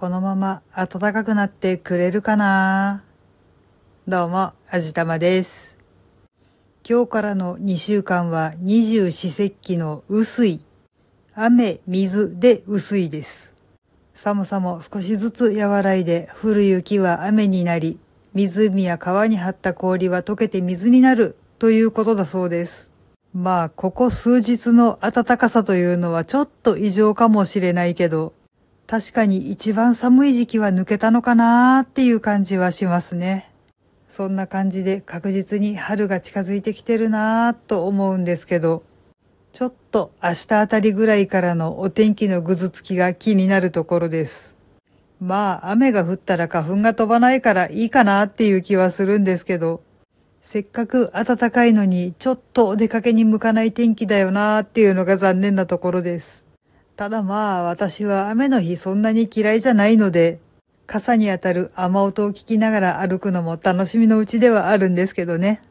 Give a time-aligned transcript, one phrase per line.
[0.00, 3.02] このまま暖かくなってくれるかな？
[4.06, 5.76] どうも、あじたまです。
[6.88, 10.60] 今日からの2週間は二十四節気の薄い。
[11.34, 13.54] 雨、水で薄いです。
[14.14, 17.98] 寒さも少しずつ和らいで、降る雪は雨になり、
[18.34, 22.92] 湖や川に張った氷は溶けて水になるということだそうです。
[23.34, 28.32] まあ、ここ数日の暖かさというのはちょっと異常かもしれないけど、
[28.88, 33.52] 確かに一番寒い時期は抜けたのかなーっていう感じはしますね。
[34.08, 38.82] そんな感じで確実に春が近づいてきてるなーと思うんですけど、
[39.52, 44.56] ちょっと明日あたりぐらいからのお天気のぐずつきが気になるところです。
[45.20, 49.82] まあ、雨が降ったら花粉が飛ばないからいいかなっていう気はするんですけど、
[50.40, 56.47] せっかく暖かいのにちょっとお出かけに向かない天気だよなーっていうのが残念なところです。
[56.98, 60.40] ただまあ私は雨の日そんなに嫌いじゃないので、
[60.88, 65.62] 傘に当たる雨音を聞きながら歩くのも楽しみのうちではあるんですけどね。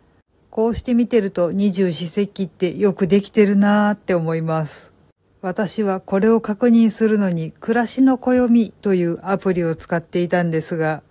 [0.49, 4.93] こうして見てると二十四節気ってよくできてるなーって思います。
[5.41, 11.03] 私はこれを確認するのに暮らしの暦というアプリを使っていたんですが、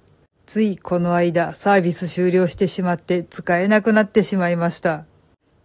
[0.47, 5.05] ついこの間サービス終了してしまって使えなくなってしまいました。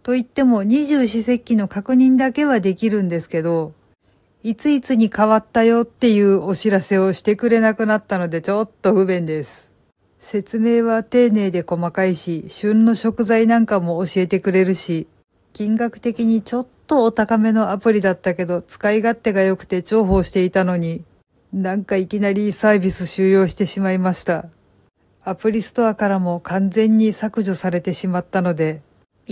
[0.02, 3.72] と言っても二十四節気の確認だけはできるんですけど、
[4.44, 9.70] いついつに変わったよっていうお知らせをしてくれなくなったのでちょっと不便です。
[10.18, 15.06] 説明は丁寧で細かいし、旬の食材なんかも教えてくれるし、
[15.52, 21.04] 金額的にちょっとお高めのアプリだったけど使い勝手が良くて重宝していたのに、
[21.52, 24.46] なんかいきなりサービス終了してしまいました。
[25.22, 28.82] アプリストアからも完全に削除されてしまったので、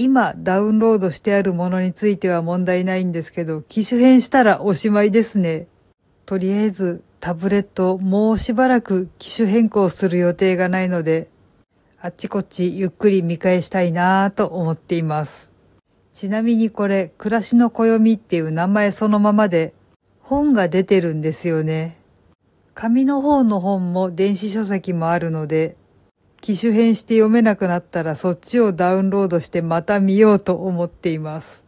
[0.03, 5.67] 今ダウンロードしてあるものについては問題ないんですけど、機種変したらおしまいですね。
[6.25, 11.29] とりあえずタブレットもうしばらく機種変更する予定がないので、
[12.01, 15.53] あっちこっちゆっくり見返したいなぁと思っています。
[16.15, 19.75] ちなみにこれ、暮らしの暦っていう名前そのままで、
[20.23, 21.99] 本が出てるんですよね。
[22.73, 25.77] 紙の方の本も電子書籍もあるので、
[26.41, 31.67] 機種変して読めなくなったらそっちをダウンロードしてまた見ようと思っています。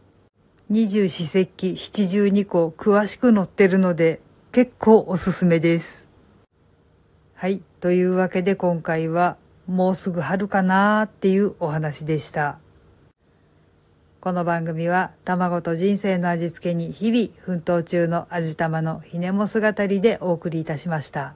[0.69, 6.09] 二十四節気七十二個詳しく載ってるので結構おすすめです。
[7.35, 7.61] はい。
[7.81, 12.57] というわけで今回はもうすぐ春かなーっていうお話でした。
[14.21, 21.35] この番組は卵と人生の味付けに日々奮闘中の味玉のひねも姿りでお送りいたしました。